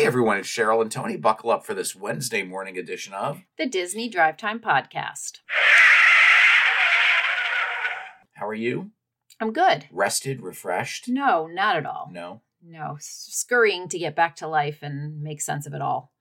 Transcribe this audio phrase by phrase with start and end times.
[0.00, 1.18] Hey everyone, it's Cheryl and Tony.
[1.18, 5.40] Buckle up for this Wednesday morning edition of the Disney Drive Time Podcast.
[8.32, 8.92] How are you?
[9.38, 9.88] I'm good.
[9.92, 11.06] Rested, refreshed?
[11.06, 12.08] No, not at all.
[12.10, 12.40] No.
[12.66, 16.14] No, scurrying to get back to life and make sense of it all.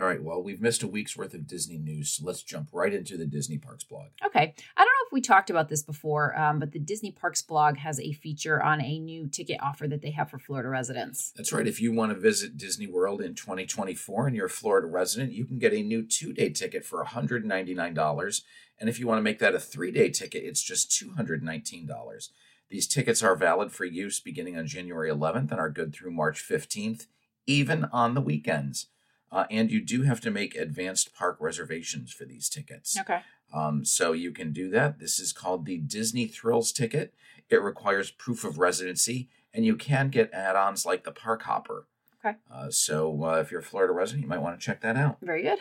[0.00, 2.92] All right, well, we've missed a week's worth of Disney news, so let's jump right
[2.92, 4.08] into the Disney Parks blog.
[4.26, 4.52] Okay.
[4.76, 7.76] I don't know if we talked about this before, um, but the Disney Parks blog
[7.76, 11.32] has a feature on a new ticket offer that they have for Florida residents.
[11.36, 11.68] That's right.
[11.68, 15.44] If you want to visit Disney World in 2024 and you're a Florida resident, you
[15.44, 18.42] can get a new two day ticket for $199.
[18.80, 22.28] And if you want to make that a three day ticket, it's just $219.
[22.68, 26.42] These tickets are valid for use beginning on January 11th and are good through March
[26.42, 27.06] 15th,
[27.46, 28.88] even on the weekends.
[29.32, 32.98] Uh, and you do have to make advanced park reservations for these tickets.
[32.98, 33.20] Okay.
[33.52, 34.98] Um, so you can do that.
[34.98, 37.14] This is called the Disney Thrills ticket.
[37.50, 41.86] It requires proof of residency, and you can get add ons like the Park Hopper.
[42.24, 42.36] Okay.
[42.52, 45.18] Uh, so uh, if you're a Florida resident, you might want to check that out.
[45.20, 45.58] Very good.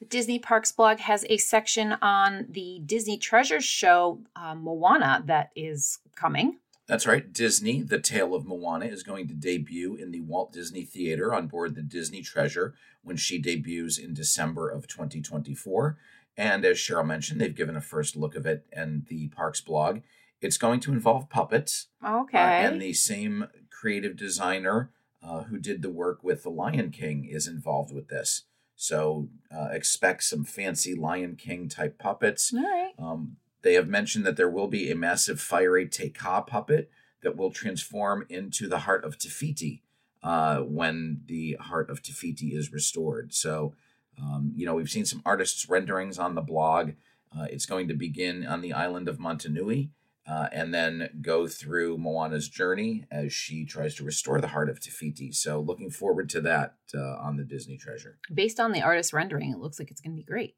[0.00, 5.50] The Disney Parks blog has a section on the Disney Treasures show uh, Moana that
[5.54, 6.58] is coming.
[6.88, 7.32] That's right.
[7.32, 11.46] Disney, The Tale of Moana, is going to debut in the Walt Disney Theater on
[11.46, 15.96] board the Disney Treasure when she debuts in December of 2024.
[16.36, 20.00] And as Cheryl mentioned, they've given a first look of it and the Parks blog.
[20.40, 21.88] It's going to involve puppets.
[22.04, 22.38] Okay.
[22.38, 24.90] Uh, and the same creative designer
[25.22, 28.42] uh, who did the work with The Lion King is involved with this.
[28.74, 32.52] So uh, expect some fancy Lion King type puppets.
[32.52, 32.92] All right.
[32.98, 36.90] Um, they have mentioned that there will be a massive fiery Te Kā puppet
[37.22, 39.82] that will transform into the heart of Te Fiti
[40.22, 43.32] uh, when the heart of Te Fiti is restored.
[43.32, 43.74] So,
[44.20, 46.92] um, you know, we've seen some artists' renderings on the blog.
[47.36, 49.90] Uh, it's going to begin on the island of Motunui
[50.28, 54.80] uh, and then go through Moana's journey as she tries to restore the heart of
[54.80, 55.32] Te Fiti.
[55.32, 58.18] So, looking forward to that uh, on the Disney Treasure.
[58.32, 60.56] Based on the artist rendering, it looks like it's going to be great.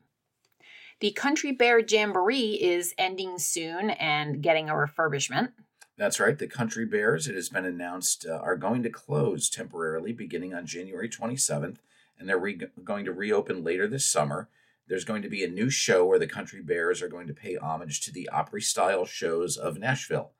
[1.00, 5.52] The Country Bear Jamboree is ending soon and getting a refurbishment.
[5.96, 6.38] That's right.
[6.38, 10.66] The Country Bears, it has been announced, uh, are going to close temporarily beginning on
[10.66, 11.76] January 27th,
[12.18, 14.48] and they're re- going to reopen later this summer.
[14.88, 17.56] There's going to be a new show where the Country Bears are going to pay
[17.56, 20.32] homage to the Opry style shows of Nashville.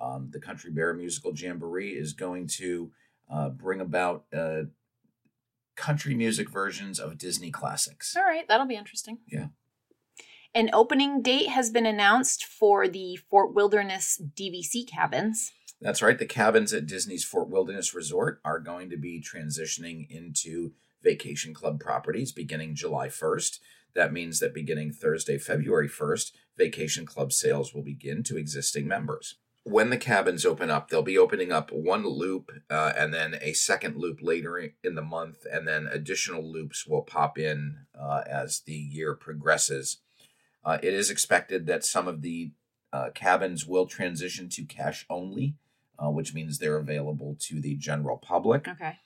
[0.00, 2.90] Um, the Country Bear Musical Jamboree is going to
[3.30, 4.64] uh, bring about uh,
[5.76, 8.16] country music versions of Disney classics.
[8.16, 9.18] All right, that'll be interesting.
[9.26, 9.46] Yeah.
[10.56, 15.52] An opening date has been announced for the Fort Wilderness DVC cabins.
[15.82, 16.18] That's right.
[16.18, 20.72] The cabins at Disney's Fort Wilderness Resort are going to be transitioning into
[21.02, 23.58] Vacation Club properties beginning July 1st.
[23.94, 29.34] That means that beginning Thursday, February 1st, Vacation Club sales will begin to existing members.
[29.64, 33.52] When the cabins open up, they'll be opening up one loop uh, and then a
[33.52, 38.60] second loop later in the month, and then additional loops will pop in uh, as
[38.60, 39.98] the year progresses.
[40.66, 42.50] Uh, it is expected that some of the
[42.92, 45.54] uh, cabins will transition to cash only,
[45.98, 48.66] uh, which means they're available to the general public.
[48.66, 48.96] Okay.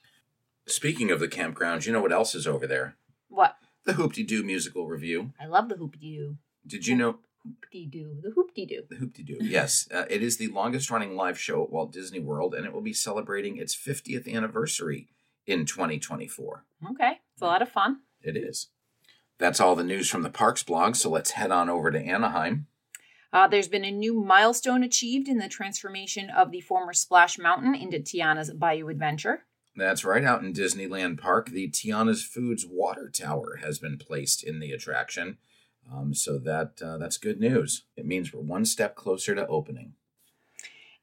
[0.65, 2.95] Speaking of the campgrounds, you know what else is over there?
[3.29, 3.55] What?
[3.85, 5.31] The Hoop-Dee Doo musical revue.
[5.39, 6.37] I love the hoop-de-doo.
[6.65, 8.17] Did you know Hoop-de-doo.
[8.23, 8.83] The hoop-de-doo.
[8.89, 9.37] the Hoop-Dee Doo?
[9.41, 12.73] Yes, uh, it is the longest running live show at Walt Disney World, and it
[12.73, 15.07] will be celebrating its 50th anniversary
[15.47, 16.63] in 2024.
[16.91, 17.19] Okay.
[17.33, 18.01] It's a lot of fun.
[18.21, 18.67] It is.
[19.41, 22.67] That's all the news from the Parks blog, so let's head on over to Anaheim.
[23.33, 27.73] Uh, there's been a new milestone achieved in the transformation of the former Splash Mountain
[27.73, 29.45] into Tiana's Bayou Adventure.
[29.75, 34.59] That's right, out in Disneyland Park, the Tiana's Foods water tower has been placed in
[34.59, 35.39] the attraction.
[35.91, 37.85] Um, so that uh, that's good news.
[37.97, 39.93] It means we're one step closer to opening.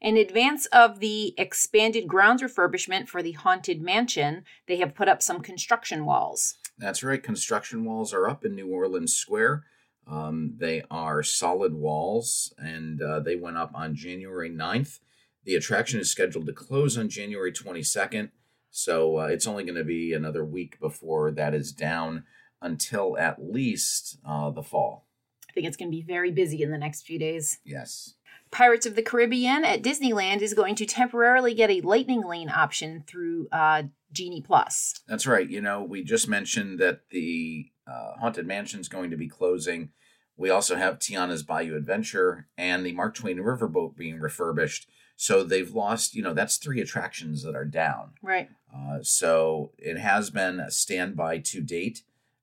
[0.01, 5.23] In advance of the expanded grounds refurbishment for the Haunted Mansion, they have put up
[5.23, 6.58] some construction walls.
[6.79, 7.23] That's right.
[7.23, 9.65] Construction walls are up in New Orleans Square.
[10.07, 15.01] Um, they are solid walls, and uh, they went up on January 9th.
[15.45, 18.31] The attraction is scheduled to close on January 22nd,
[18.71, 22.25] so uh, it's only going to be another week before that is down
[22.63, 25.07] until at least uh, the fall.
[25.49, 27.59] I think it's going to be very busy in the next few days.
[27.65, 28.15] Yes.
[28.51, 33.05] Pirates of the Caribbean at Disneyland is going to temporarily get a lightning lane option
[33.07, 34.95] through uh, Genie Plus.
[35.07, 35.49] That's right.
[35.49, 39.91] You know, we just mentioned that the uh, Haunted Mansion is going to be closing.
[40.37, 44.89] We also have Tiana's Bayou Adventure and the Mark Twain Riverboat being refurbished.
[45.17, 48.13] So they've lost, you know, that's three attractions that are down.
[48.23, 48.49] Right.
[48.75, 52.03] Uh, so it has been a standby to date,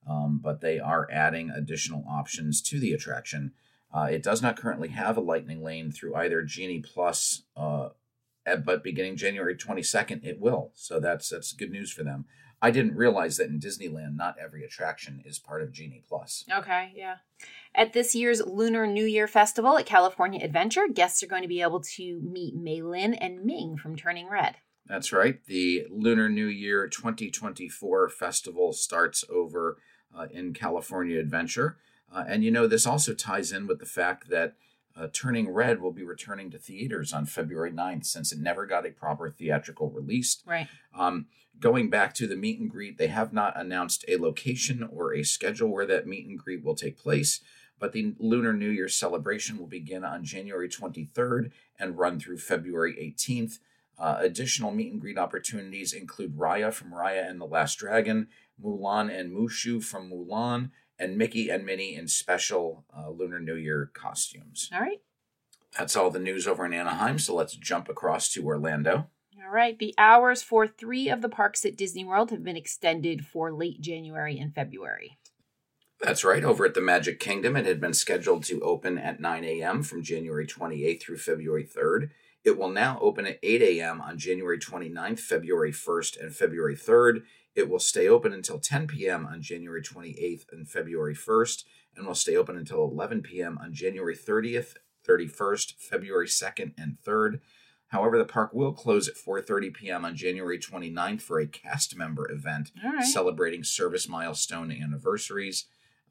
[0.09, 3.53] um, but they are adding additional options to the attraction.
[3.93, 7.89] Uh, it does not currently have a lightning lane through either Genie Plus, uh,
[8.45, 10.71] but beginning January 22nd, it will.
[10.75, 12.25] So that's that's good news for them.
[12.61, 16.45] I didn't realize that in Disneyland, not every attraction is part of Genie Plus.
[16.51, 17.17] Okay, yeah.
[17.75, 21.61] At this year's Lunar New Year Festival at California Adventure, guests are going to be
[21.61, 24.55] able to meet Mei Lin and Ming from Turning Red.
[24.87, 25.43] That's right.
[25.45, 29.77] The Lunar New Year 2024 festival starts over
[30.17, 31.77] uh, in California Adventure.
[32.13, 34.55] Uh, and you know, this also ties in with the fact that
[34.95, 38.85] uh, Turning Red will be returning to theaters on February 9th since it never got
[38.85, 40.41] a proper theatrical release.
[40.45, 40.67] Right.
[40.97, 41.27] Um,
[41.59, 45.23] going back to the meet and greet, they have not announced a location or a
[45.23, 47.41] schedule where that meet and greet will take place,
[47.79, 52.93] but the Lunar New Year celebration will begin on January 23rd and run through February
[52.93, 53.59] 18th.
[53.97, 58.27] Uh, additional meet and greet opportunities include Raya from Raya and the Last Dragon,
[58.61, 63.91] Mulan and Mushu from Mulan, and Mickey and Minnie in special uh, Lunar New Year
[63.93, 64.69] costumes.
[64.73, 65.01] All right.
[65.77, 69.07] That's all the news over in Anaheim, so let's jump across to Orlando.
[69.43, 69.77] All right.
[69.77, 73.81] The hours for three of the parks at Disney World have been extended for late
[73.81, 75.17] January and February.
[76.01, 76.43] That's right.
[76.43, 79.83] Over at the Magic Kingdom, it had been scheduled to open at 9 a.m.
[79.83, 82.09] from January 28th through February 3rd.
[82.45, 84.01] It will now open at 8 a.m.
[84.01, 87.23] on January 29th, February 1st, and February 3rd.
[87.55, 89.25] It will stay open until 10 p.m.
[89.25, 91.63] on January 28th and February 1st,
[91.95, 93.57] and will stay open until 11 p.m.
[93.59, 94.75] on January 30th,
[95.07, 97.39] 31st, February 2nd, and 3rd.
[97.87, 100.05] However, the park will close at 4:30 p.m.
[100.05, 103.03] on January 29th for a cast member event right.
[103.03, 105.65] celebrating service milestone anniversaries.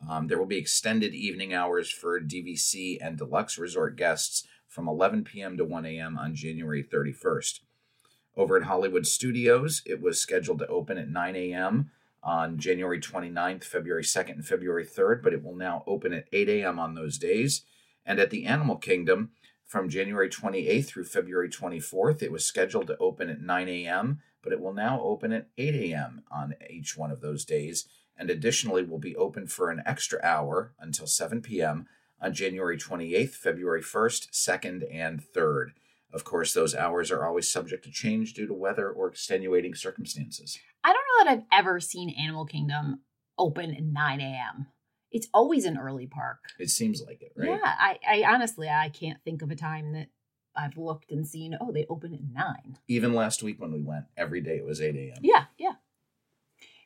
[0.08, 5.22] Um, there will be extended evening hours for DVC and deluxe resort guests from 11
[5.22, 5.56] p.m.
[5.56, 6.18] to 1 a.m.
[6.18, 7.60] on January 31st.
[8.36, 11.92] Over at Hollywood Studios, it was scheduled to open at 9 a.m.
[12.24, 16.48] on January 29th, February 2nd, and February 3rd, but it will now open at 8
[16.48, 16.80] a.m.
[16.80, 17.62] on those days.
[18.04, 19.30] And at the Animal Kingdom,
[19.64, 24.52] from January 28th through February 24th, it was scheduled to open at 9 a.m., but
[24.52, 26.24] it will now open at 8 a.m.
[26.32, 27.86] on each one of those days.
[28.16, 31.86] And additionally, will be open for an extra hour until 7 p.m.
[32.24, 35.72] on January 28th, February 1st, 2nd, and 3rd.
[36.10, 40.58] Of course, those hours are always subject to change due to weather or extenuating circumstances.
[40.82, 43.00] I don't know that I've ever seen Animal Kingdom
[43.36, 44.68] open at 9 a.m.
[45.12, 46.38] It's always an early park.
[46.58, 47.50] It seems like it, right?
[47.50, 50.08] Yeah, I, I honestly I can't think of a time that
[50.56, 52.78] I've looked and seen, oh, they open at nine.
[52.88, 55.18] Even last week when we went, every day it was 8 a.m.
[55.20, 55.74] Yeah, yeah.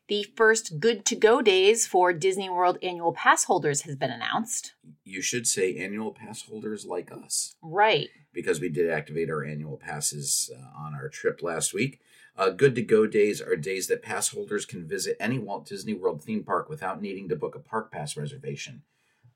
[0.08, 4.72] The first good to go days for Disney World annual pass holders has been announced.
[5.04, 7.54] You should say annual pass holders like us.
[7.62, 8.08] Right.
[8.32, 12.00] because we did activate our annual passes uh, on our trip last week.
[12.36, 15.92] Uh, good to go days are days that pass holders can visit any Walt Disney
[15.92, 18.82] World theme park without needing to book a park pass reservation.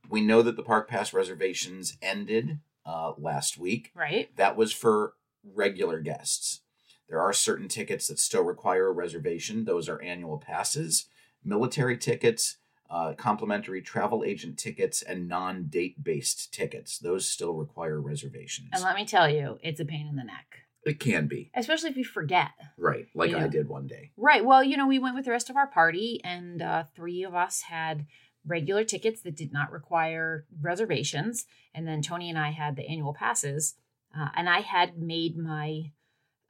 [0.09, 3.91] We know that the park pass reservations ended uh, last week.
[3.95, 4.35] Right.
[4.37, 5.15] That was for
[5.45, 6.61] regular guests.
[7.09, 9.65] There are certain tickets that still require a reservation.
[9.65, 11.07] Those are annual passes,
[11.45, 12.57] military tickets,
[12.91, 16.99] uh, complimentary travel agent tickets, and non date based tickets.
[16.99, 18.69] Those still require reservations.
[18.73, 21.51] And let me tell you, it's a pain in the neck, It can be.
[21.55, 22.51] especially if you forget.
[22.79, 23.35] Right, like.
[23.35, 24.11] I did one day.
[24.17, 24.45] Right.
[24.45, 27.35] Well, you know, we went with the rest of our party, and uh, three of
[27.35, 28.07] us had
[28.47, 31.47] regular tickets that did not require reservations.
[31.75, 33.77] And then Tony and I had the annual passes.
[34.19, 35.93] Uh, and I had made my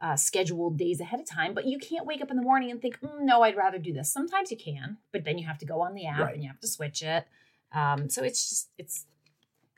[0.03, 2.83] uh, scheduled days ahead of time, but you can't wake up in the morning and
[2.83, 4.13] think, mm, no, I'd rather do this.
[4.13, 6.35] Sometimes you can, but then you have to go on the app Right.
[6.35, 7.25] and you have to switch it.
[7.73, 9.07] Um, so it's just, it's,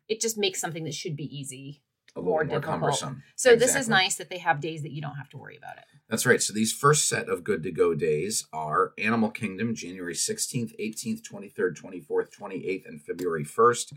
[0.08, 1.82] it just makes something that should be easy.
[2.16, 2.64] A little more difficult.
[2.64, 3.22] cumbersome.
[3.36, 5.78] So this is nice that they have days that you don't have to worry about
[5.78, 5.84] it.
[6.08, 6.40] That's right.
[6.40, 11.22] So these first set of good to go days are Animal Kingdom, January 16th, 18th,
[11.22, 13.94] 23rd, 24th, 28th, and February 1st.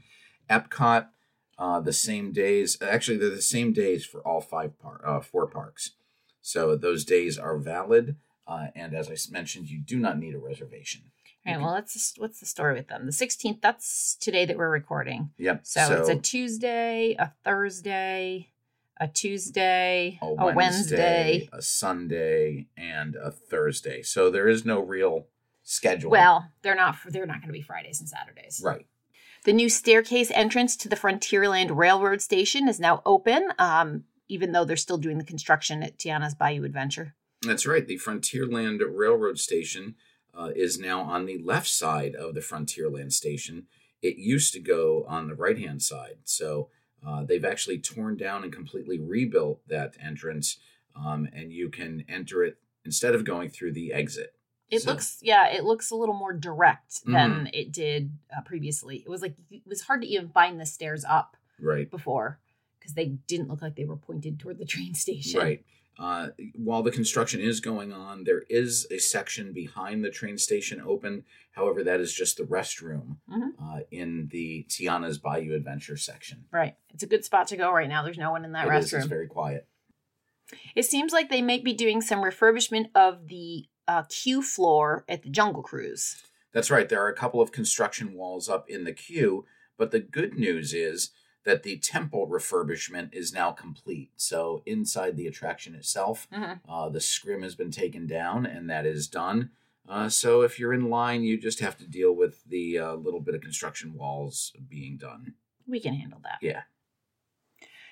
[0.50, 1.07] Epcot,
[1.60, 2.77] uh, the same days.
[2.81, 5.91] Actually, they're the same days for all five par- uh, four parks.
[6.47, 8.15] So those days are valid.
[8.47, 11.01] Uh, and as I mentioned, you do not need a reservation.
[11.45, 11.61] All right.
[11.61, 13.05] Well, let's just, what's the story with them?
[13.05, 15.31] The 16th, that's today that we're recording.
[15.37, 15.61] Yep.
[15.63, 18.47] So, it's a Tuesday, a Thursday,
[18.97, 21.49] a Tuesday, a a Wednesday, Wednesday.
[21.51, 24.01] a Sunday, and a Thursday.
[24.01, 25.27] So there is no real
[25.63, 26.11] schedule.
[26.11, 28.61] Well, they're not they're not going to be Fridays and Saturdays.
[28.63, 28.85] right.
[29.43, 34.65] The new staircase entrance to the Frontierland Railroad Station is now open, um, even though
[34.65, 37.13] they're still doing the construction at Tiana's Bayou Adventure.
[37.41, 37.86] That's right.
[37.88, 39.96] The Frontierland Railroad Station
[40.38, 43.67] uh, is now on the left side of the Frontierland Station.
[44.01, 46.17] It used to go on the right hand side.
[46.25, 46.69] So
[47.05, 50.57] uh, they've actually torn down and completely rebuilt that entrance,
[50.96, 54.34] um, and you can enter it instead of going through the exit.
[54.69, 58.98] It So- looks, yeah, it looks a little more direct than it did uh, previously.
[58.98, 61.89] It was like it was hard to even find the stairs up Right.
[61.89, 62.39] before
[62.79, 65.39] because they didn't look like they were pointed toward the train station.
[65.39, 65.63] Right.
[66.00, 70.79] Uh, while the construction is going on, there is a section behind the train station
[70.86, 71.24] open.
[71.53, 73.50] However, that is just the restroom Mhm.
[73.60, 76.46] uh, in the Tiana's Bayou Adventure section.
[76.51, 76.75] Right.
[76.93, 78.03] It's a good spot to go right now.
[78.03, 78.98] There's no one in that It is, restroom.
[79.00, 79.67] it's very quiet.
[80.75, 85.24] It seems like they might be doing some refurbishment of the uh, queue floor at
[85.24, 86.24] the Jungle Cruise.
[86.53, 86.88] That's right.
[86.88, 89.46] There are a couple of construction walls up in the queue,
[89.77, 91.12] but the good news is
[91.47, 94.11] that the temple refurbishment is now complete.
[94.17, 96.59] So inside the attraction itself, Mhm.
[96.67, 99.51] uh, the scrim has been taken down, and that is done.
[99.87, 103.21] Uh, so if you're in line, you just have to deal with the uh, little
[103.21, 105.35] bit of construction walls being done.
[105.65, 106.39] We can handle that.
[106.41, 106.63] Yeah.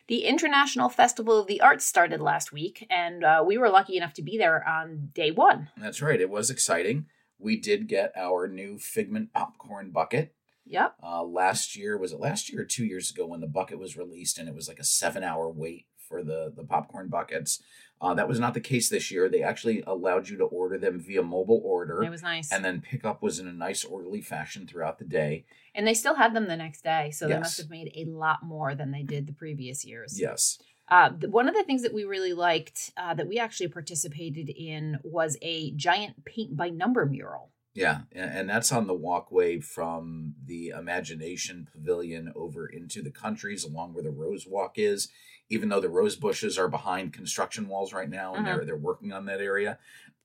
[0.08, 4.14] The International Festival of the Arts started last week, and uh, we were lucky enough
[4.16, 5.70] to be there on day one.
[5.78, 6.20] That's right.
[6.20, 7.06] It was exciting.
[7.40, 10.36] We did get our new Figment popcorn bucket.
[10.68, 10.96] Yep.
[11.04, 13.96] Uh, last year was it last year or two years ago when the bucket was
[13.98, 17.62] released and it was like a seven hour wait for the the popcorn buckets.
[18.02, 19.30] Uh, that was not the case this year.
[19.30, 22.52] They actually allowed you to order them via mobile order, It was nice.
[22.52, 25.46] and then pickup was in a nice orderly fashion throughout the day.
[25.74, 28.44] And they still had them the next day, so they must have made a lot
[28.44, 30.20] more than they did the previous years.
[30.20, 34.50] Yes, Uh, one of the things that we really liked uh, that we actually participated
[34.50, 37.52] in was a giant paint by number mural.
[37.76, 43.94] Yeah, and, that's on the walkway from the Imagination Pavilion over into the countries, along
[43.94, 45.10] where the Rose Walk is.
[45.50, 48.46] Even though the rose bushes are behind construction walls right now, and Mhm.
[48.56, 49.78] they're they're working on that area,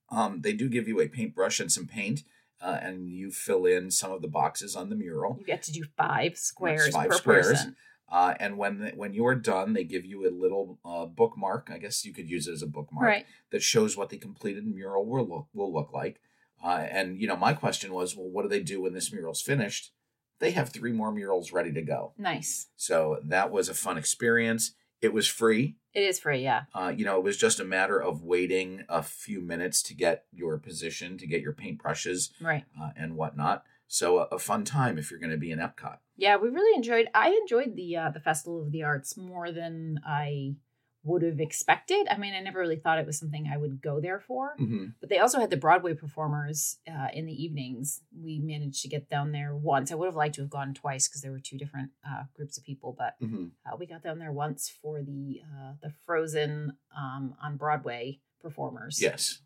[0.08, 2.22] um, they do give you a paintbrush and some paint,
[2.62, 5.36] uh, and you fill in some of the boxes on the mural.
[5.38, 7.48] You get to do five squares five per squares.
[7.48, 7.76] person.
[8.08, 11.68] Uh, and when when you are done, they give you a little uh, bookmark.
[11.70, 13.26] I guess you could use it as a bookmark Right.
[13.50, 16.20] that shows what the completed mural will look will look like.
[16.62, 19.42] Uh, and you know, my question was, well, what do they do when this mural's
[19.42, 19.92] finished?
[20.38, 22.12] They have three more murals ready to go.
[22.16, 22.68] Nice.
[22.76, 24.72] So that was a fun experience.
[25.02, 25.76] It was free.
[25.94, 26.62] It is free, yeah.
[26.74, 30.24] Uh, you know, it was just a matter of waiting a few minutes to get
[30.32, 32.64] your position, to get your paintbrushes Right.
[32.80, 33.64] uh, and whatnot.
[33.88, 35.98] So a, a fun time if you're going to be in Epcot.
[36.16, 37.08] Yeah, we really enjoyed.
[37.14, 40.54] I enjoyed the uh, the Festival of the Arts more than I
[41.02, 42.06] would have expected.
[42.10, 44.54] I mean, I never really thought it was something I would go there for.
[44.60, 44.84] Mm-hmm.
[45.00, 48.02] But they also had the Broadway performers uh, in the evenings.
[48.14, 49.90] We managed to get down there once.
[49.90, 52.58] I would have liked to have gone twice because there were two different uh, groups
[52.58, 53.46] of people, but Mm-hmm.
[53.66, 59.00] uh, we got down there once for the uh, the Frozen um, on Broadway performers.
[59.00, 59.40] Yes.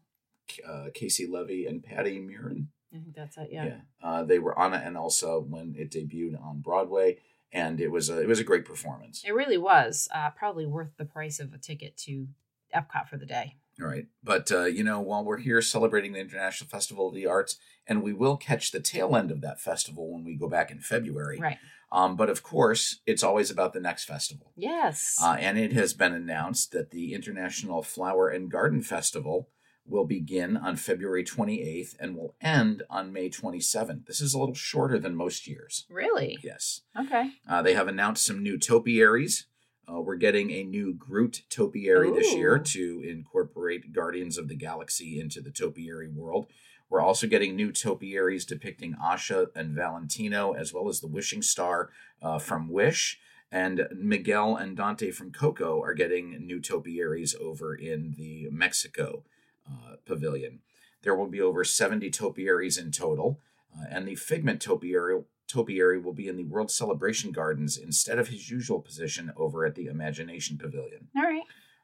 [0.66, 2.66] Uh, Caissie Levy and Patti Murin.
[2.92, 3.48] I think that's it.
[3.50, 3.78] Yeah.
[4.02, 7.18] Uh, they were on it, and also when it debuted on Broadway,
[7.54, 9.22] and it was a it was a great performance.
[9.24, 12.26] It really was uh, probably worth the price of a ticket to
[12.74, 13.56] Epcot for the day.
[13.80, 17.26] All right, but uh, you know, while we're here celebrating the International Festival of the
[17.26, 17.56] Arts,
[17.86, 20.80] and we will catch the tail end of that festival when we go back in
[20.80, 21.38] February.
[21.40, 21.58] Right.
[21.90, 24.52] Um, but of course, it's always about the next festival.
[24.56, 25.16] Yes.
[25.22, 29.48] Uh, and it has been announced that the International Flower and Garden Festival
[29.86, 34.06] will begin on February 28th and will end on May 27th.
[34.06, 35.86] This is a little shorter than most years.
[35.90, 36.38] really?
[36.42, 36.82] Yes.
[36.98, 37.30] Okay.
[37.48, 39.46] Uh, they have announced some new topiaries.
[39.86, 45.20] Uh, we're getting a new Groot topiary this year to incorporate Guardians of the Galaxy
[45.20, 46.46] into the topiary world.
[46.88, 51.90] We're also getting new topiaries depicting Asha and Valentino, as well as the Wishing Star
[52.22, 53.18] uh, from Wish.
[53.52, 59.24] And Miguel and Dante from Coco are getting new topiaries over in the Mexico
[59.68, 60.60] uh, pavilion.
[61.02, 63.40] There will be over 70 topiaries in total,
[63.76, 68.28] uh, and the Figment topiary topiary will be in the World Celebration Gardens instead of
[68.28, 71.08] his usual position over at the Imagination Pavilion.
[71.16, 71.42] All right.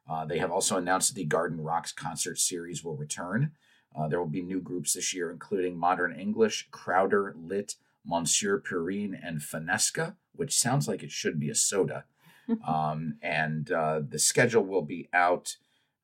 [0.08, 3.52] Uh, they have also announced that the Garden Rocks concert series will return.
[3.94, 9.18] Uh, there will be new groups this year, including Modern English, Crowder, Lit, Monsieur Purine,
[9.22, 12.04] and Finesca, which sounds like it should be a soda.
[12.66, 15.56] um, and uh, the schedule will be out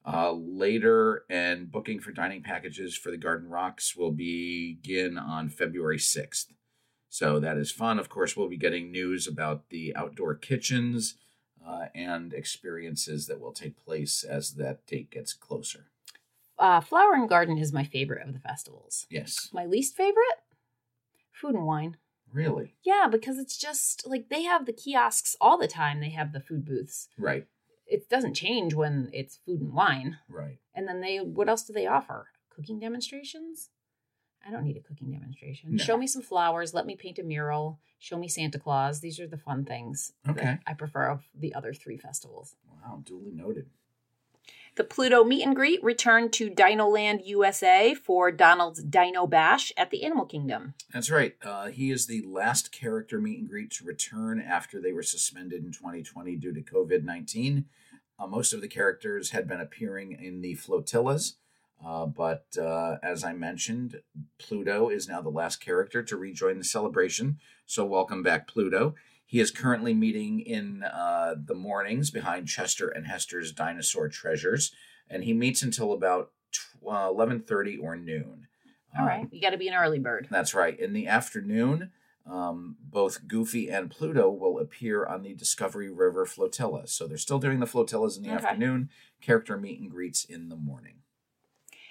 [0.07, 5.99] uh, later, and booking for dining packages for the Garden Rocks will begin on February
[5.99, 6.47] 6th.
[7.09, 7.99] So that is fun.
[7.99, 11.15] Of course, we'll be getting news about the outdoor kitchens
[11.67, 15.87] uh, and experiences that will take place as that date gets closer.
[16.59, 19.07] Uh, Flower and Garden is my favorite of the festivals.
[19.11, 20.39] Yes, My least favorite?
[21.33, 21.97] Food and wine.
[22.33, 22.75] really.
[22.85, 26.01] Yeah, because it's just like they have the kiosks all the time.
[26.01, 27.09] They have the food booths.
[27.19, 27.47] Right,
[27.87, 30.19] It doesn't change when it's food and wine.
[30.29, 30.59] right.
[30.75, 32.29] And then they, what else do they offer?
[32.51, 33.71] Cooking demonstrations?
[34.47, 35.77] I don't need a cooking demonstration.
[35.77, 35.83] No.
[35.83, 36.75] Show me some flowers.
[36.75, 37.81] Let me paint a mural.
[37.99, 39.01] Show me Santa Claus.
[39.01, 40.59] These are the fun things Okay.
[40.67, 42.55] I prefer of the other three festivals.
[42.71, 43.67] Wow, duly noted.
[44.77, 50.05] The Pluto meet and greet returned to Dinoland USA for Donald's Dino Bash at the
[50.05, 50.75] Animal Kingdom.
[50.93, 51.35] That's right.
[51.43, 55.65] Uh, he is the last character meet and greet to return after they were suspended
[55.65, 57.65] in 2020 due to COVID 19.
[58.19, 61.37] Uh, most of the characters had been appearing in the flotillas,
[61.85, 64.03] uh, but uh, as I mentioned,
[64.39, 67.39] Pluto is now the last character to rejoin the celebration.
[67.65, 68.95] So, welcome back, Pluto.
[69.27, 74.73] He is currently meeting in uh, the mornings behind Chester and Hester's Dinosaur Treasures,
[75.11, 76.31] and he meets until about
[76.89, 78.47] uh, eleven thirty or noon.
[78.97, 79.29] All Uh, right.
[79.33, 80.29] You got to be an early bird.
[80.31, 80.79] that's right.
[80.79, 81.91] In the afternoon,
[82.25, 86.87] um, both Goofy and Pluto will appear on the Discovery River flotilla.
[86.87, 88.45] So they're still doing the flotillas in the Okay.
[88.47, 88.91] afternoon.
[89.21, 90.99] Character meet and greets in the morning.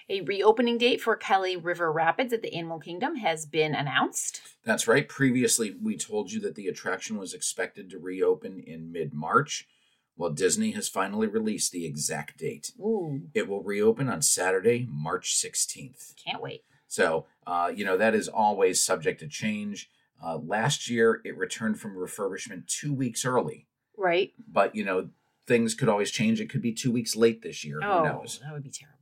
[0.07, 4.39] A reopening date for Kali River Rapids at the Animal Kingdom has been announced.
[4.63, 5.07] That's right.
[5.09, 9.67] Previously, we told you that the attraction was expected to reopen in mid March.
[10.15, 12.71] Well, Disney has finally released the exact date.
[12.79, 16.13] Ooh, It will reopen on Saturday, March 16th.
[16.23, 16.63] can't wait.
[16.87, 19.89] So, uh, you know, that is always subject to change.
[20.23, 23.67] Uh, last year, it returned from refurbishment two weeks early.
[23.97, 24.31] Right?
[24.47, 25.09] But, you know,
[25.47, 26.39] things could always change.
[26.39, 27.79] It could be two weeks late this year.
[27.83, 28.39] oh, Who knows?
[28.43, 28.99] that would be terrible.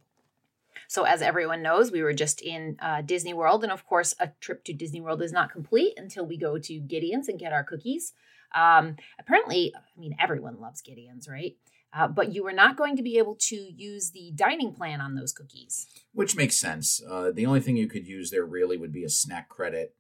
[0.93, 4.29] So, as everyone knows, we were just in uh, Disney World, and of course, a
[4.39, 7.63] trip to Disney World is not complete until we go to Gideon's and get our
[7.63, 8.13] cookies.
[8.53, 11.55] Um, apparently, I mean, everyone loves Gideon's, right?
[11.91, 15.15] Uh, but you were not going to be able to use the dining plan on
[15.15, 15.87] those cookies.
[16.11, 17.01] Which makes sense.
[17.09, 19.95] Uh, the only thing you could use there really would be a snack credit.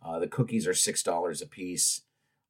[0.00, 2.02] Uh, the cookies are $6 a piece.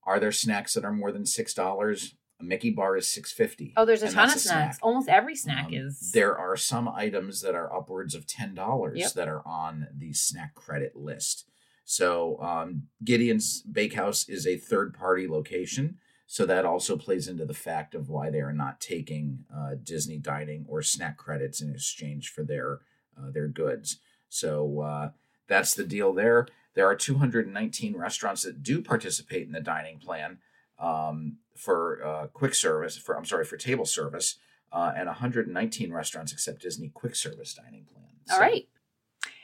[0.04, 2.12] Are there snacks that are more than $6?
[2.40, 3.72] A Mickey bar is six fifty.
[3.76, 4.76] Oh, there's a ton of a snacks.
[4.76, 4.78] snack.
[4.82, 6.10] Almost every snack Um, is.
[6.12, 9.12] There are some items that are upwards of ten dollars Yep.
[9.14, 11.48] that are on the snack credit list.
[11.84, 17.94] So um, Gideon's Bakehouse is a third-party location, so that also plays into the fact
[17.94, 22.42] of why they are not taking uh, Disney dining or snack credits in exchange for
[22.42, 22.80] their
[23.16, 23.98] uh, their goods.
[24.28, 25.10] So uh,
[25.48, 26.48] that's the deal there.
[26.74, 30.38] There are 219 restaurants that do participate in the dining plan
[30.78, 32.96] um, for uh, quick service.
[32.96, 34.36] For I'm sorry, for table service
[34.72, 38.04] uh, and 119 restaurants accept Disney quick service dining plan.
[38.30, 38.68] All So right.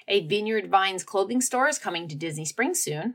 [0.09, 3.15] A Vineyard Vines clothing store is coming to Disney Springs soon.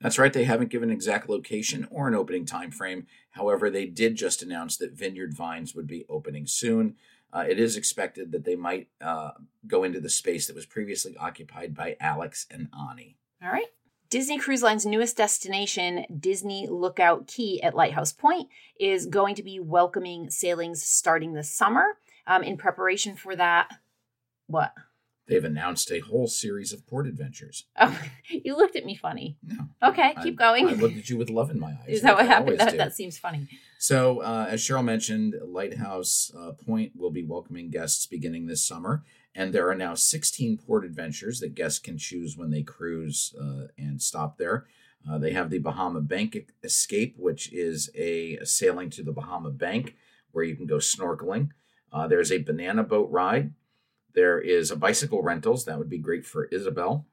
[0.00, 0.32] That's right.
[0.32, 3.06] They haven't given an exact location or an opening time frame.
[3.32, 6.94] However, they did just announce that Vineyard Vines would be opening soon.
[7.32, 9.32] Uh, it is expected that they might uh,
[9.66, 13.16] go into the space that was previously occupied by Alex and Ani.
[13.42, 13.66] All right.
[14.10, 18.48] Disney Cruise Line's newest destination, Disney Lookout Cay at Lighthouse Point,
[18.80, 21.98] is going to be welcoming sailings starting this summer.
[22.26, 23.68] Um, in preparation for that,
[24.46, 24.72] what?
[25.26, 27.64] They've announced a whole series of port adventures.
[27.80, 27.98] Oh,
[28.30, 29.36] you looked at me funny.
[29.42, 30.68] No, Okay, I- keep going.
[30.68, 31.88] I looked at you with love in my eyes.
[31.88, 32.58] Is that what happened?
[32.60, 33.46] That, that seems funny.
[33.78, 39.04] So, uh, as Cheryl mentioned, Lighthouse uh, Point will be welcoming guests beginning this summer,
[39.38, 43.68] and there are now 16 port adventures that guests can choose when they cruise uh,
[43.78, 44.66] and stop there.
[45.08, 49.94] Uh, they have the Bahama Bank Escape, which is a sailing to the Bahama Bank
[50.32, 51.50] where you can go snorkeling.
[51.92, 53.52] Uh, there's a banana boat ride.
[54.12, 55.64] There is a bicycle rentals.
[55.64, 57.06] That would be great for Isabel.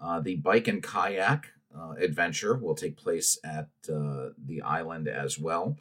[0.00, 5.38] Uh, the bike and kayak uh, adventure will take place at uh, the island as
[5.38, 5.76] well.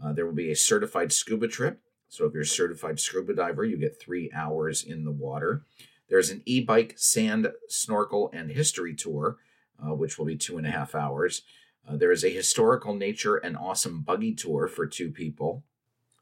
[0.00, 1.80] Uh, there will be a certified scuba trip.
[2.10, 5.62] So if you're a certified scuba diver, you get three hours in the water.
[6.08, 9.38] There's an e-bike, sand, snorkel, and history tour,
[9.82, 11.42] uh, which will be two and a half hours.
[11.88, 15.62] Uh, there is a historical nature and awesome buggy tour for two people.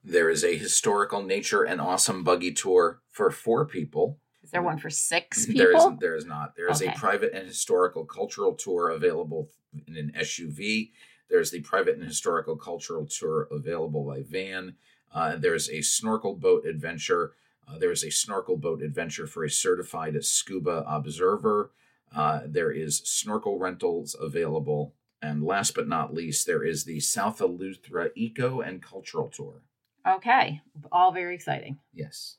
[0.05, 4.19] There is a historical nature and awesome buggy tour for four people.
[4.45, 5.53] Is there one for six Mm-hmm.
[5.59, 5.97] There is, people?
[6.01, 6.55] there is not.
[6.55, 6.93] There is Okay.
[6.93, 9.49] a private and historical cultural tour available
[9.87, 10.91] in an SUV.
[11.31, 14.77] There's the private and historical cultural tour available by van.
[15.13, 17.33] Uh, there's a snorkel boat adventure.
[17.67, 21.71] Uh, there is a snorkel boat adventure for a certified scuba observer.
[22.15, 24.95] Uh, there is snorkel rentals available.
[25.21, 29.63] And last but not least, there is the South Eleuthera Eco and Cultural Tour.
[30.07, 31.79] Okay, all very exciting.
[31.93, 32.37] Yes.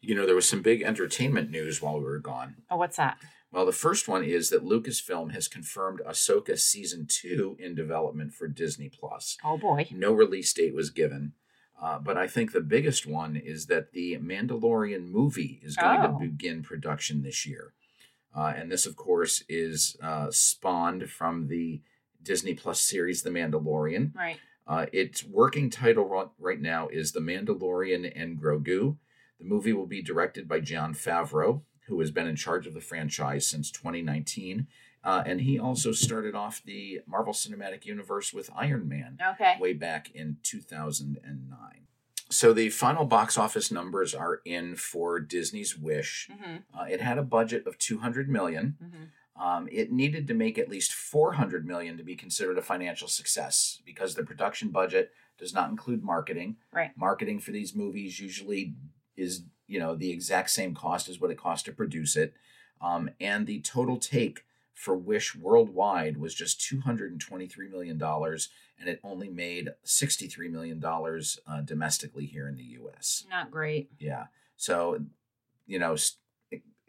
[0.00, 2.56] You know, there was some big entertainment news while we were gone.
[2.70, 3.18] Oh, what's that?
[3.50, 8.46] Well, the first one is that Lucasfilm has confirmed Ahsoka season two in development for
[8.46, 9.38] Disney Plus.
[9.42, 9.88] Oh boy.
[9.90, 11.32] No release date was given,
[11.80, 16.12] uh, but I think the biggest one is that the Mandalorian movie is going Oh.
[16.18, 17.72] to begin production this year,
[18.34, 21.80] uh, and this, of course, is uh, spawned from the
[22.22, 24.14] Disney Plus series The Mandalorian.
[24.14, 24.38] Right.
[24.66, 28.96] Uh, its working title right now is The Mandalorian and Grogu.
[29.38, 32.80] The movie will be directed by Jon Favreau, who has been in charge of the
[32.80, 34.66] franchise since 2019.
[35.04, 39.54] Uh, and he also started off the Marvel Cinematic Universe with Iron Man Okay.
[39.60, 41.58] way back in 2009.
[42.30, 46.28] So the final box office numbers are in for Disney's Wish.
[46.30, 48.76] hmm Uh, it had a budget of 200 million.
[48.80, 49.04] hmm
[49.40, 53.80] Um, it needed to make at least 400 million to be considered a financial success
[53.86, 56.56] because the production budget does not include marketing.
[56.72, 56.90] Right.
[56.96, 58.74] Marketing for these movies usually
[59.16, 62.34] is, you know, the exact same cost as what it costs to produce it.
[62.80, 64.44] Um, and the total take
[64.78, 72.26] for Wish worldwide was just $223 million, and it only made $63 million uh, domestically
[72.26, 73.24] here in the US.
[73.28, 73.90] Not great.
[73.98, 74.26] Yeah.
[74.56, 75.00] So,
[75.66, 75.96] you know,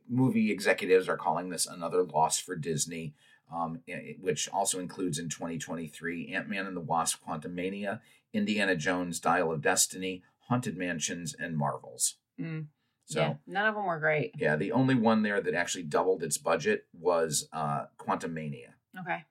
[0.07, 3.15] movie executives are calling this another loss for Disney,
[3.51, 3.79] um,
[4.21, 8.01] which also includes in 2023 Ant Man and the Wasp Quantumania,
[8.33, 12.17] Indiana Jones Dial of Destiny, Haunted Mansions, and Marvels.
[12.39, 12.67] Mm.
[13.09, 14.35] So, yeah, none of them were great.
[14.37, 18.73] Yeah, the only one there that actually doubled its budget was uh, Quantumania.
[18.99, 19.25] Okay.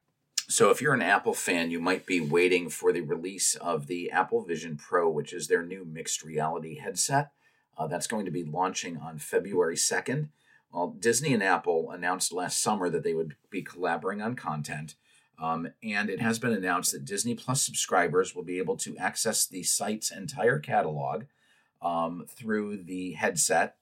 [0.48, 4.10] So, if you're an Apple fan, you might be waiting for the release of the
[4.10, 7.30] Apple Vision Pro, which is their new mixed reality headset.
[7.76, 10.30] Uh, that's going to be launching on February 2nd.
[10.72, 14.96] Well, Disney and Apple announced last summer that they would be collaborating on content.
[15.40, 19.46] Um, and it has been announced that Disney Plus subscribers will be able to access
[19.46, 21.26] the site's entire catalog
[21.82, 23.76] um, through the headset.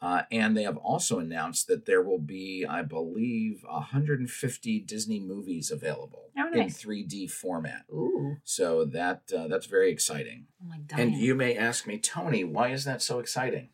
[0.00, 5.70] Uh, and they have also announced that there will be, I believe, 150 Disney movies
[5.70, 6.84] available oh, nice.
[6.84, 7.84] in 3D format.
[7.88, 8.38] Ooh!
[8.42, 10.46] So that uh, that's very exciting.
[10.60, 10.98] Oh my god!
[10.98, 13.68] And you may ask me, Tony, why is that so exciting?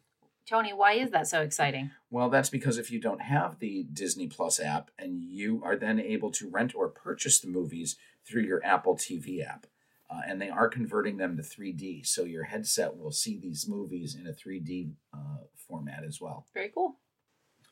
[0.48, 1.90] Tony, why is that so exciting?
[2.10, 6.00] Well, that's because if you don't have the Disney Plus app and you are then
[6.00, 9.66] able to rent or purchase the movies through your Apple TV app,
[10.10, 12.06] uh, and they are converting them to 3D.
[12.06, 16.46] So your headset will see these movies in a 3D uh, format as well.
[16.54, 16.96] Very cool.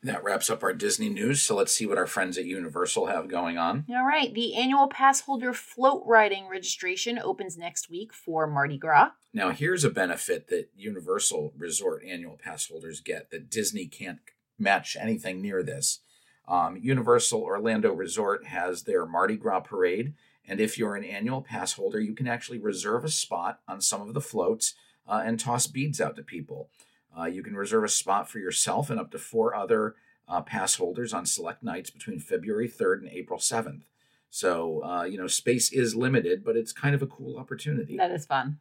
[0.03, 1.41] That wraps up our Disney news.
[1.41, 3.85] So let's see what our friends at Universal have going on.
[3.89, 4.31] All right.
[4.31, 9.09] The annual pass holder float riding registration opens next week for Mardi Gras.
[9.33, 14.19] Now, here's a benefit that Universal Resort annual pass holders get that Disney can't
[14.59, 16.01] match anything near this.
[16.47, 20.13] Um, Universal Orlando Resort has their Mardi Gras parade.
[20.47, 24.01] And if you're an annual pass holder, you can actually reserve a spot on some
[24.01, 24.75] of the floats
[25.07, 26.69] uh, and toss beads out to people.
[27.17, 29.95] Uh, you can reserve a spot for yourself and up to four other
[30.27, 33.83] uh, pass holders on select nights between February 3rd and April 7th.
[34.29, 37.97] So, uh, you know, space is limited, but it's kind of a cool opportunity.
[37.97, 38.59] That is fun.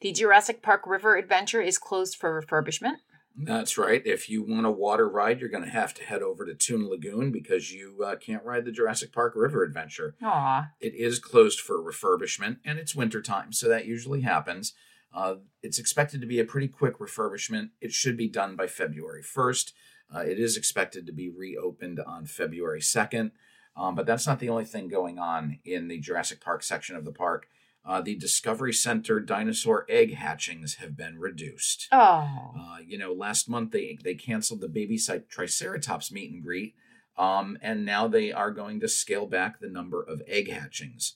[0.00, 2.96] The Jurassic Park River Adventure is closed for refurbishment.
[3.38, 4.02] That's right.
[4.06, 6.88] If you want a water ride, you're going to have to head over to Toon
[6.88, 10.14] Lagoon because you uh, can't ride the Jurassic Park River Adventure.
[10.22, 10.70] Aww.
[10.80, 14.72] It is closed for refurbishment, and it's wintertime, so that usually happens.
[15.14, 17.70] Uh, it's expected to be a pretty quick refurbishment.
[17.80, 19.72] It should be done by February 1st.
[20.14, 23.32] Uh, it is expected to be reopened on February 2nd.
[23.76, 27.04] Um, but that's not the only thing going on in the Jurassic Park section of
[27.04, 27.48] the park.
[27.86, 31.86] Uh, the Discovery Center dinosaur egg hatchings have been reduced.
[31.92, 32.52] Oh.
[32.58, 36.74] Uh, you know, last month they, they canceled the baby site Triceratops meet and greet,
[37.16, 41.14] um, and now they are going to scale back the number of egg hatchings.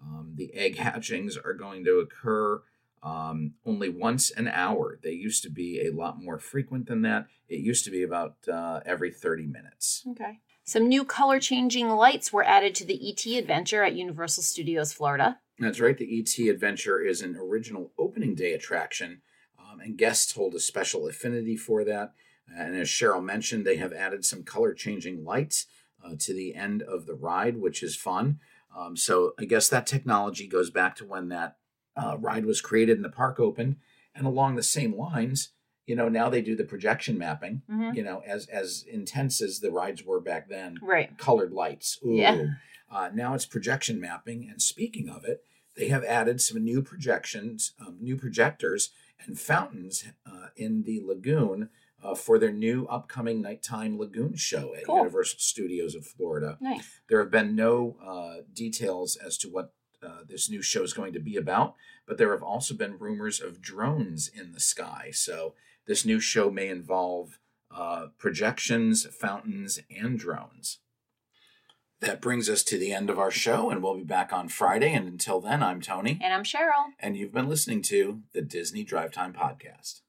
[0.00, 2.62] Um, the egg hatchings are going to occur
[3.02, 4.98] um, only once an hour.
[5.02, 7.26] They used to be a lot more frequent than that.
[7.48, 10.04] It used to be about uh, every 30 minutes.
[10.10, 10.38] Okay.
[10.64, 15.40] Some new color changing lights were added to the ET Adventure at Universal Studios Florida.
[15.58, 15.96] That's right.
[15.96, 19.22] The ET Adventure is an original opening day attraction,
[19.58, 22.14] um, and guests hold a special affinity for that.
[22.48, 25.66] And as Cheryl mentioned, they have added some color changing lights
[26.04, 28.40] uh, to the end of the ride, which is fun.
[28.76, 31.56] Um, so I guess that technology goes back to when that
[31.96, 33.76] uh, ride was created and the park opened.
[34.14, 35.50] And along the same lines,
[35.86, 37.62] you know, now they do the projection mapping.
[37.70, 37.96] Mm-hmm.
[37.96, 40.78] You know, as as intense as the rides were back then.
[40.82, 41.16] Right.
[41.18, 41.98] Colored lights.
[42.04, 42.14] Ooh.
[42.14, 42.44] Yeah.
[42.90, 44.48] Uh, now it's projection mapping.
[44.50, 45.42] And speaking of it,
[45.76, 48.90] they have added some new projections, um, new projectors,
[49.24, 51.70] and fountains uh, in the lagoon
[52.02, 54.98] uh, for their new upcoming nighttime lagoon show at cool.
[54.98, 56.58] Universal Studios of Florida.
[56.60, 57.00] Nice.
[57.08, 61.12] There have been no uh, details as to what uh, this new show is going
[61.12, 65.10] to be about, but there have also been rumors of drones in the sky.
[65.12, 65.54] So
[65.86, 67.38] this new show may involve
[67.74, 70.78] uh, projections, fountains, and drones.
[72.00, 74.92] That brings us to the end of our show, and we'll be back on Friday.
[74.92, 76.18] And until then, I'm Tony.
[76.22, 76.92] And I'm Cheryl.
[76.98, 80.00] And you've been listening to the Disney Drive Time Podcast.